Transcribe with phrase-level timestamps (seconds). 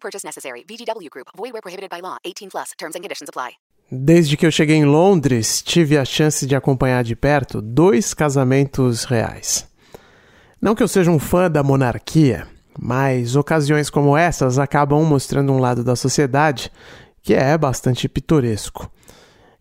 [0.00, 0.64] Purchase necessary.
[0.64, 1.28] VGW Group.
[1.36, 2.16] Void where prohibited by law.
[2.24, 2.72] 18 plus.
[2.78, 3.58] Terms and conditions apply.
[3.90, 9.04] Desde que eu cheguei em Londres, tive a chance de acompanhar de perto dois casamentos
[9.04, 9.66] reais.
[10.60, 12.46] Não que eu seja um fã da monarquia,
[12.78, 16.70] mas ocasiões como essas acabam mostrando um lado da sociedade
[17.22, 18.90] que é bastante pitoresco.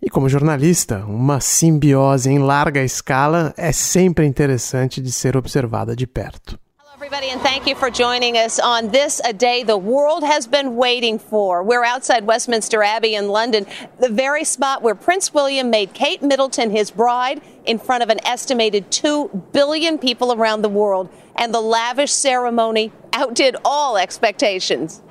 [0.02, 6.06] E como jornalista, uma simbiose em larga escala é sempre interessante de ser observada de
[6.06, 6.60] perto.
[7.08, 10.76] Everybody, and thank you for joining us on this a day the world has been
[10.76, 11.64] waiting for.
[11.64, 13.66] We're outside Westminster Abbey in London,
[13.98, 18.20] the very spot where Prince William made Kate Middleton his bride in front of an
[18.28, 21.08] estimated 2 billion people around the world.
[21.38, 25.02] And the lavish ceremony outdid all expectations.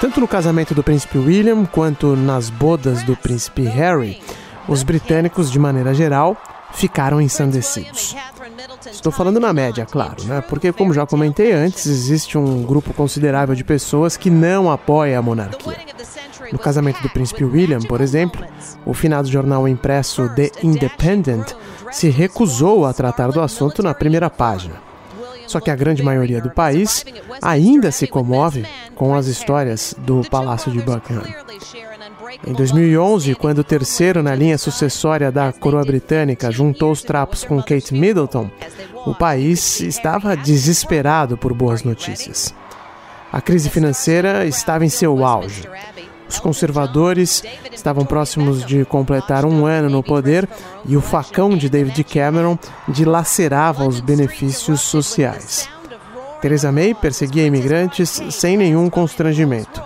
[0.00, 4.20] Tanto no casamento do príncipe William quanto nas bodas do príncipe Harry,
[4.66, 6.36] os britânicos, de maneira geral,
[6.72, 8.16] ficaram ensandecidos.
[8.86, 10.40] Estou falando na média, claro, né?
[10.48, 15.22] Porque, como já comentei antes, existe um grupo considerável de pessoas que não apoia a
[15.22, 15.76] monarquia.
[16.52, 18.44] No casamento do príncipe William, por exemplo,
[18.86, 21.52] o finado jornal impresso The Independent
[21.92, 24.89] se recusou a tratar do assunto na primeira página.
[25.50, 27.04] Só que a grande maioria do país
[27.42, 31.24] ainda se comove com as histórias do Palácio de Buckingham.
[32.46, 37.60] Em 2011, quando o terceiro na linha sucessória da coroa britânica juntou os trapos com
[37.60, 38.48] Kate Middleton,
[39.04, 42.54] o país estava desesperado por boas notícias.
[43.32, 45.68] A crise financeira estava em seu auge.
[46.30, 47.42] Os conservadores
[47.72, 50.48] estavam próximos de completar um ano no poder
[50.86, 55.68] e o facão de David Cameron dilacerava os benefícios sociais.
[56.40, 59.82] Theresa May perseguia imigrantes sem nenhum constrangimento.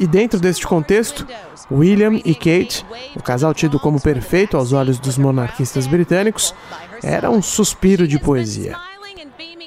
[0.00, 1.26] E dentro deste contexto,
[1.70, 2.84] William e Kate,
[3.14, 6.54] o casal tido como perfeito aos olhos dos monarquistas britânicos,
[7.02, 8.74] era um suspiro de poesia.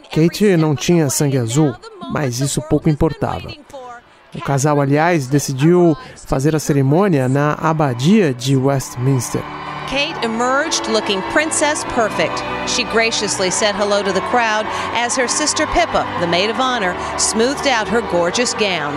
[0.09, 1.75] Kate não tinha sangue azul,
[2.11, 3.51] mas isso pouco importava.
[4.35, 9.41] O casal, aliás, decidiu fazer a cerimônia na abadia de Westminster.
[9.87, 12.43] Kate emerged looking princess perfect.
[12.67, 16.93] She graciously said hello to the crowd as her sister Pippa, the maid of honor,
[17.17, 18.93] smoothed out her gorgeous gown.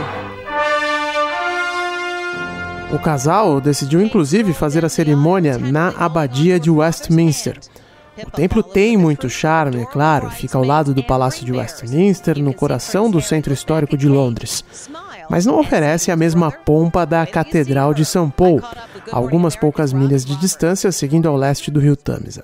[2.92, 7.56] O casal decidiu inclusive fazer a cerimônia na abadia de Westminster.
[8.26, 12.52] O templo tem muito charme, é claro, fica ao lado do Palácio de Westminster, no
[12.52, 14.64] coração do centro histórico de Londres.
[15.30, 18.64] Mas não oferece a mesma pompa da Catedral de São Paulo,
[19.12, 22.42] algumas poucas milhas de distância, seguindo ao leste do rio Tâmisa.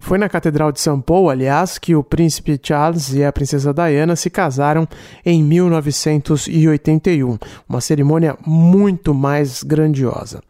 [0.00, 4.16] Foi na Catedral de São Paulo, aliás, que o príncipe Charles e a princesa Diana
[4.16, 4.86] se casaram
[5.24, 7.38] em 1981,
[7.68, 10.42] uma cerimônia muito mais grandiosa.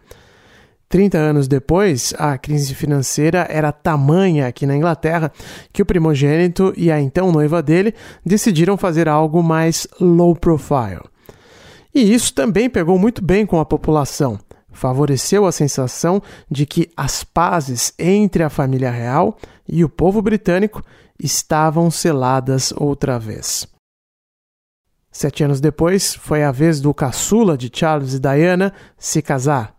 [0.88, 5.30] 30 anos depois, a crise financeira era tamanha aqui na Inglaterra
[5.70, 7.92] que o primogênito e a então noiva dele
[8.24, 11.03] decidiram fazer algo mais low profile.
[11.96, 14.38] E isso também pegou muito bem com a população
[14.76, 19.36] favoreceu a sensação de que as pazes entre a família real
[19.66, 20.82] e o povo britânico
[21.18, 23.66] estavam seladas outra vez.
[25.10, 29.74] Sete anos depois, foi a vez do caçula de Charles e Diana se casar.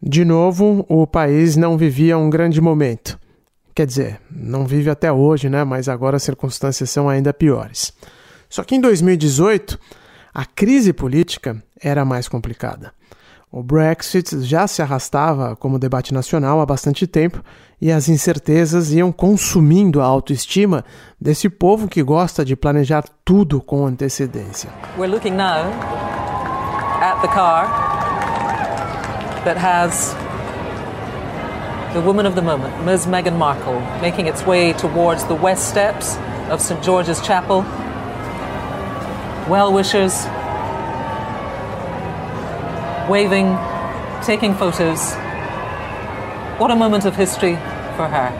[0.00, 3.18] De novo, o país não vivia um grande momento.
[3.74, 5.64] Quer dizer, não vive até hoje, né?
[5.64, 7.92] Mas agora as circunstâncias são ainda piores.
[8.48, 9.78] Só que em 2018,
[10.32, 12.92] a crise política era mais complicada.
[13.52, 17.42] O Brexit já se arrastava como debate nacional há bastante tempo
[17.80, 20.84] e as incertezas iam consumindo a autoestima
[21.20, 24.70] desse povo que gosta de planejar tudo com antecedência.
[24.96, 25.66] We're looking now
[27.00, 27.66] at the car
[29.44, 30.14] that has
[31.92, 33.06] the woman of the moment, Ms.
[33.06, 36.16] Meghan Markle, making its way towards the west steps
[36.52, 36.80] of St.
[36.84, 37.64] George's Chapel.
[39.50, 40.14] Well wishers
[43.08, 43.58] waving,
[44.24, 45.12] taking photos.
[46.60, 47.58] What a moment of history
[47.96, 48.32] for her.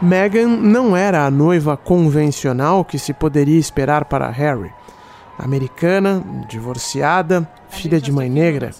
[0.00, 4.72] Meghan não era a noiva convencional que se poderia esperar para Harry.
[5.36, 8.70] Americana, divorciada, filha de mãe negra.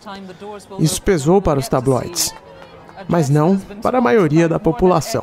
[0.79, 2.33] Isso pesou para os tabloides.
[3.09, 5.23] Mas não para a maioria da população.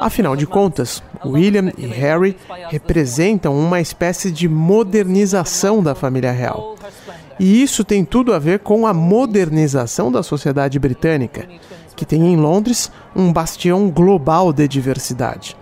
[0.00, 2.36] Afinal de contas, William e Harry
[2.68, 6.76] representam uma espécie de modernização da família real.
[7.38, 11.46] E isso tem tudo a ver com a modernização da sociedade britânica,
[11.94, 15.56] que tem em Londres um bastião global de diversidade.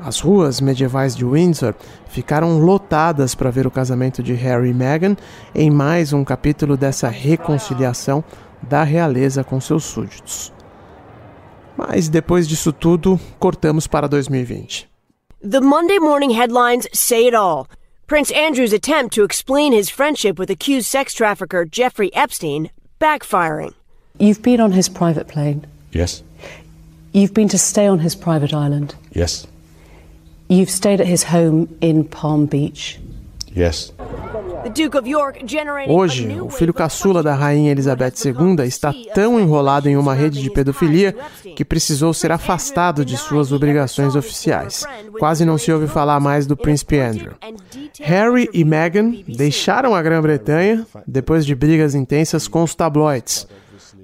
[0.00, 1.74] As ruas medievais de Windsor
[2.08, 5.16] ficaram lotadas para ver o casamento de Harry e Meghan
[5.52, 8.22] em mais um capítulo dessa reconciliação
[8.62, 10.52] da realeza com seus súditos.
[11.76, 14.88] Mas depois disso tudo, cortamos para 2020.
[15.40, 17.68] The Monday morning headlines say it all.
[18.08, 22.70] Prince Andrew's attempt to explain his friendship with accused sex trafficker Jeffrey Epstein
[23.00, 23.74] backfiring.
[24.18, 25.64] You've been on his private plane.
[25.92, 26.22] Yes.
[27.12, 28.96] You've been to stay on his private island.
[29.12, 29.46] Yes.
[30.48, 32.98] You've stayed at his home in Palm Beach.
[33.56, 33.92] Yes.
[35.88, 40.50] Hoje, o filho caçula da rainha Elizabeth II está tão enrolado em uma rede de
[40.50, 41.14] pedofilia
[41.56, 44.84] que precisou ser afastado de suas obrigações oficiais.
[45.18, 47.32] Quase não se ouve falar mais do príncipe Andrew.
[48.00, 53.46] Harry e Meghan deixaram a Grã-Bretanha depois de brigas intensas com os tabloides.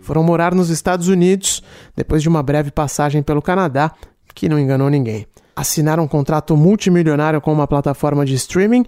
[0.00, 1.62] Foram morar nos Estados Unidos
[1.96, 3.93] depois de uma breve passagem pelo Canadá,
[4.35, 5.26] que não enganou ninguém
[5.56, 8.85] assinaram um contrato multimilionário com uma plataforma de streaming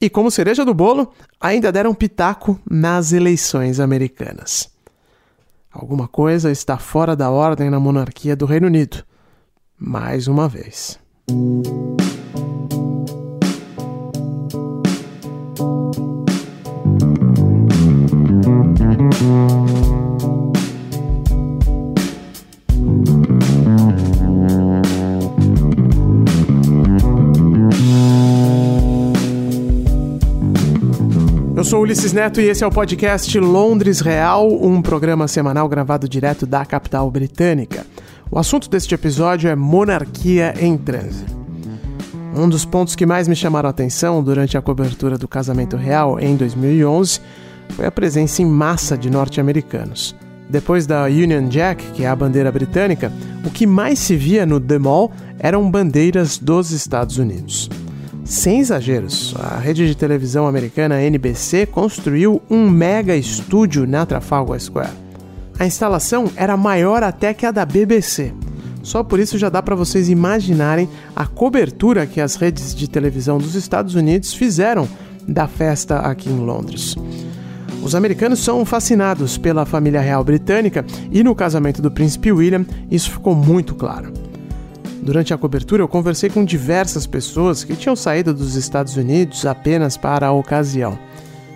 [0.00, 4.70] e, como cereja do bolo, ainda deram pitaco nas eleições americanas.
[5.72, 9.04] Alguma coisa está fora da ordem na monarquia do Reino Unido.
[9.78, 10.98] Mais uma vez.
[31.58, 36.08] Eu sou Ulisses Neto e esse é o podcast Londres Real, um programa semanal gravado
[36.08, 37.84] direto da capital britânica.
[38.30, 41.24] O assunto deste episódio é monarquia em transe.
[42.32, 46.20] Um dos pontos que mais me chamaram a atenção durante a cobertura do casamento real
[46.20, 47.20] em 2011
[47.70, 50.14] foi a presença em massa de norte-americanos.
[50.48, 53.12] Depois da Union Jack, que é a bandeira britânica,
[53.44, 55.10] o que mais se via no The Mall
[55.40, 57.68] eram bandeiras dos Estados Unidos.
[58.28, 64.92] Sem exageros, a rede de televisão americana NBC construiu um mega estúdio na Trafalgar Square.
[65.58, 68.34] A instalação era maior até que a da BBC.
[68.82, 73.38] Só por isso já dá para vocês imaginarem a cobertura que as redes de televisão
[73.38, 74.86] dos Estados Unidos fizeram
[75.26, 76.96] da festa aqui em Londres.
[77.82, 83.10] Os americanos são fascinados pela família real britânica e no casamento do príncipe William isso
[83.10, 84.17] ficou muito claro.
[85.08, 89.96] Durante a cobertura, eu conversei com diversas pessoas que tinham saído dos Estados Unidos apenas
[89.96, 90.98] para a ocasião.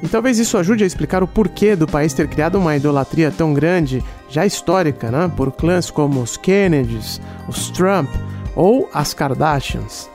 [0.02, 3.52] E talvez isso ajude a explicar o porquê do país ter criado uma idolatria tão
[3.52, 8.08] grande, já histórica, né, por clãs como os Kennedys, os Trump
[8.56, 10.08] ou as Kardashians.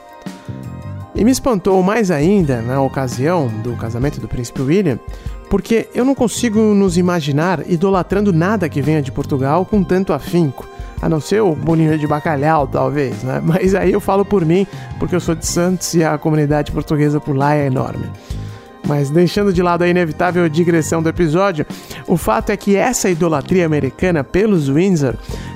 [1.13, 4.97] E me espantou mais ainda, na ocasião do casamento do príncipe William,
[5.47, 10.67] porque eu não consigo nos imaginar idolatrando nada que venha de Portugal com tanto afinco
[11.01, 13.41] a não ser o bolinho de bacalhau, talvez, né?
[13.43, 14.65] Mas aí eu falo por mim,
[14.99, 18.09] porque eu sou de Santos e a comunidade portuguesa por lá é enorme.
[18.87, 21.65] Mas deixando de lado a inevitável digressão do episódio,
[22.07, 25.15] o fato é que essa idolatria americana pelos Windsor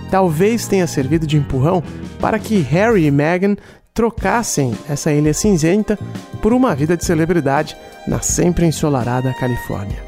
[0.09, 1.81] talvez tenha servido de empurrão
[2.19, 3.55] para que Harry e Meghan
[3.93, 5.97] trocassem essa ilha cinzenta
[6.41, 10.03] por uma vida de celebridade na sempre ensolarada Califórnia.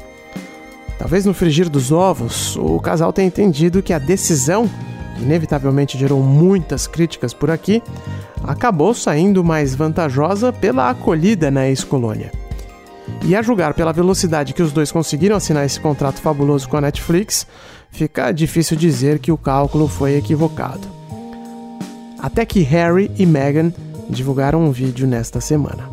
[0.98, 4.68] Talvez no frigir dos ovos, o casal tenha entendido que a decisão
[5.20, 7.82] inevitavelmente gerou muitas críticas por aqui,
[8.42, 12.32] acabou saindo mais vantajosa pela acolhida na ex-colônia.
[13.24, 16.80] E a julgar pela velocidade que os dois conseguiram assinar esse contrato fabuloso com a
[16.80, 17.46] Netflix,
[17.90, 20.86] fica difícil dizer que o cálculo foi equivocado.
[22.18, 23.72] Até que Harry e Meghan
[24.08, 25.88] divulgaram um vídeo nesta semana.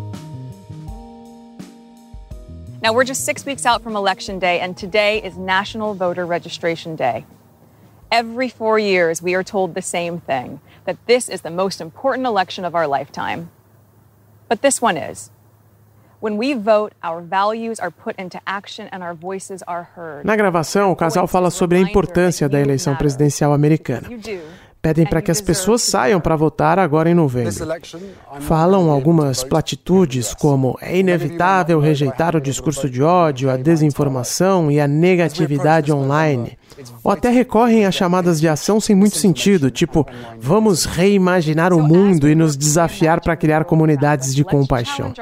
[2.81, 6.95] Now we're just six weeks out from Election Day, and today is National Voter Registration
[6.95, 7.25] Day.
[8.11, 12.27] Every four years, we are told the same thing that this is the most important
[12.27, 13.49] election of our lifetime.
[14.49, 15.31] But this one is.
[16.19, 20.25] When we vote, our values are put into action and our voices are heard.
[20.25, 24.09] Na gravação, o casal fala sobre a importância da eleição presidencial americana.
[24.81, 27.53] Pedem para que as pessoas saiam para votar agora em novembro.
[28.41, 34.87] Falam algumas platitudes como é inevitável rejeitar o discurso de ódio, a desinformação e a
[34.87, 36.57] negatividade online.
[37.03, 40.05] Ou até recorrem a chamadas de ação sem muito sentido, tipo,
[40.39, 45.13] vamos reimaginar o mundo e nos desafiar para criar comunidades de compaixão.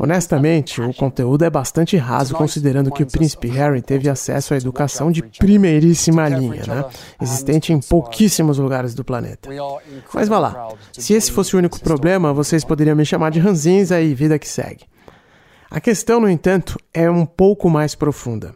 [0.00, 5.10] Honestamente, o conteúdo é bastante raso considerando que o príncipe Harry teve acesso à educação
[5.10, 6.84] de primeiríssima linha, né?
[7.20, 9.48] Existente em pouquíssimos lugares do planeta.
[10.12, 14.00] Mas vá lá, se esse fosse o único problema, vocês poderiam me chamar de ranzinza
[14.00, 14.84] e vida que segue.
[15.70, 18.54] A questão, no entanto, é um pouco mais profunda.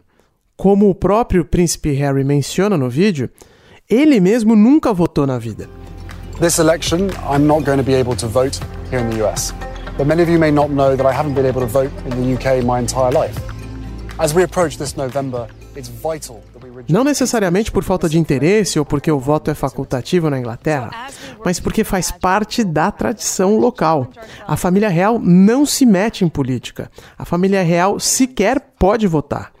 [0.57, 3.29] Como o próprio príncipe Harry menciona no vídeo,
[3.87, 5.69] ele mesmo nunca votou na vida.
[6.39, 8.59] This election, I'm not going to be able to vote
[8.89, 9.53] here in the US.
[9.99, 12.09] But many of you may not know that I haven't been able to vote in
[12.09, 13.39] the UK my entire life.
[14.17, 16.41] As we approach this November, it's vital
[16.87, 20.89] não necessariamente por falta de interesse ou porque o voto é facultativo na Inglaterra,
[21.43, 24.07] mas porque faz parte da tradição local.
[24.47, 26.89] A família real não se mete em política.
[27.17, 29.51] A família real sequer pode votar.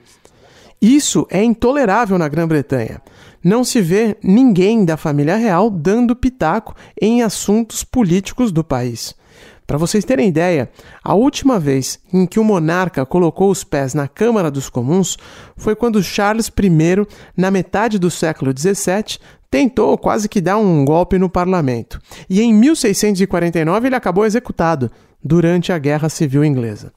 [0.81, 3.01] Isso é intolerável na Grã-Bretanha.
[3.43, 9.15] Não se vê ninguém da família real dando pitaco em assuntos políticos do país.
[9.65, 10.69] Para vocês terem ideia,
[11.03, 15.17] a última vez em que o monarca colocou os pés na Câmara dos Comuns
[15.57, 17.05] foi quando Charles I,
[17.35, 19.19] na metade do século XVII,
[19.51, 21.99] tentou quase que dar um golpe no parlamento.
[22.29, 24.89] E em 1649 ele acabou executado
[25.21, 26.93] durante a Guerra Civil Inglesa.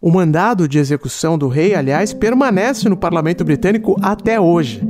[0.00, 4.82] O mandado de execução do rei, aliás, permanece no parlamento britânico até hoje.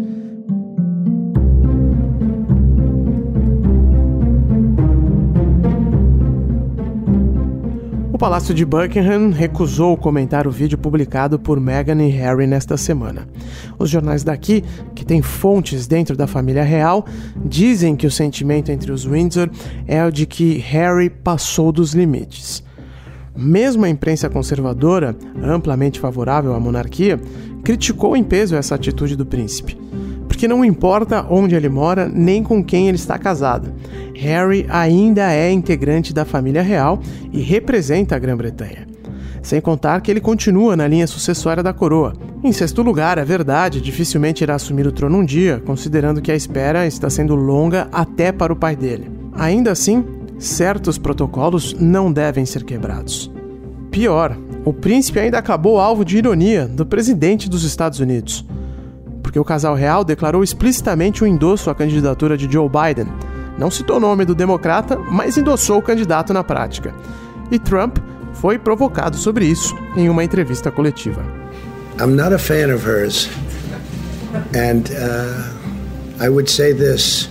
[8.13, 13.29] O Palácio de Buckingham recusou comentar o vídeo publicado por Meghan e Harry nesta semana.
[13.79, 17.05] Os jornais daqui, que têm fontes dentro da família real,
[17.45, 19.51] dizem que o sentimento entre os Windsor
[19.87, 22.65] é o de que Harry passou dos limites.
[23.37, 27.21] Mesmo a imprensa conservadora, amplamente favorável à monarquia,
[27.63, 29.77] criticou em peso essa atitude do príncipe
[30.37, 33.73] porque não importa onde ele mora nem com quem ele está casado.
[34.15, 37.01] Harry ainda é integrante da família real
[37.33, 38.87] e representa a Grã-Bretanha.
[39.43, 42.13] Sem contar que ele continua na linha sucessória da coroa.
[42.45, 46.37] Em sexto lugar, é verdade, dificilmente irá assumir o trono um dia, considerando que a
[46.37, 49.11] espera está sendo longa até para o pai dele.
[49.33, 50.05] Ainda assim,
[50.39, 53.31] certos protocolos não devem ser quebrados.
[53.91, 58.45] Pior, o príncipe ainda acabou alvo de ironia do presidente dos Estados Unidos
[59.27, 63.13] porque o casal real declarou explicitamente o endosso à candidatura de Joe Biden.
[63.59, 66.95] Não citou o nome do democrata, mas endossou o candidato na prática.
[67.51, 67.99] E Trump
[68.33, 71.23] foi provocado sobre isso em uma entrevista coletiva.
[72.01, 73.29] I'm not a fan of hers.
[74.55, 77.29] And uh, I would say this,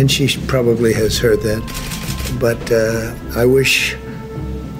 [0.00, 1.62] and she probably has heard that,
[2.38, 3.96] but uh, I wish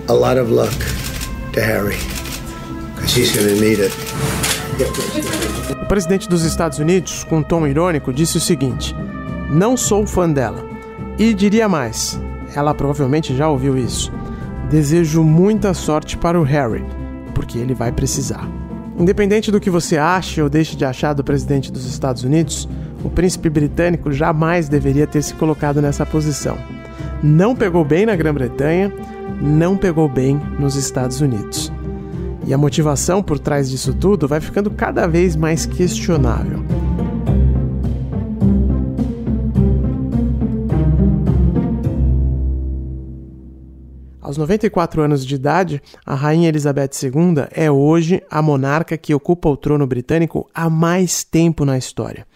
[0.08, 0.72] a lot of luck
[1.52, 1.96] to Harry,
[2.94, 3.92] because he's going to need it.
[5.82, 8.94] O presidente dos Estados Unidos, com um tom irônico, disse o seguinte:
[9.50, 10.64] Não sou fã dela.
[11.18, 12.18] E diria mais:
[12.54, 14.12] ela provavelmente já ouviu isso.
[14.70, 16.84] Desejo muita sorte para o Harry,
[17.34, 18.48] porque ele vai precisar.
[18.98, 22.68] Independente do que você ache ou deixe de achar do presidente dos Estados Unidos,
[23.04, 26.56] o príncipe britânico jamais deveria ter se colocado nessa posição.
[27.22, 28.92] Não pegou bem na Grã-Bretanha,
[29.40, 31.72] não pegou bem nos Estados Unidos.
[32.44, 36.58] E a motivação por trás disso tudo vai ficando cada vez mais questionável.
[44.20, 49.48] Aos 94 anos de idade, a Rainha Elizabeth II é hoje a monarca que ocupa
[49.48, 52.26] o trono britânico há mais tempo na história.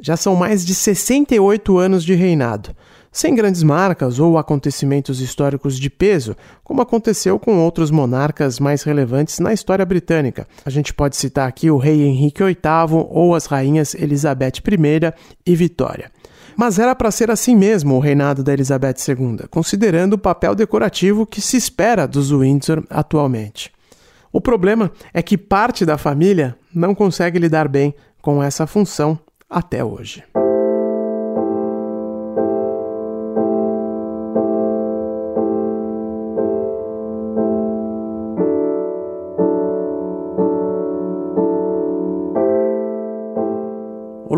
[0.00, 2.74] Já são mais de 68 anos de reinado,
[3.12, 9.38] sem grandes marcas ou acontecimentos históricos de peso, como aconteceu com outros monarcas mais relevantes
[9.38, 10.48] na história britânica.
[10.64, 15.12] A gente pode citar aqui o rei Henrique VIII ou as rainhas Elizabeth I
[15.44, 16.10] e Vitória.
[16.56, 21.26] Mas era para ser assim mesmo o reinado da Elizabeth II, considerando o papel decorativo
[21.26, 23.70] que se espera dos Windsor atualmente.
[24.32, 29.84] O problema é que parte da família não consegue lidar bem com essa função até
[29.84, 30.24] hoje.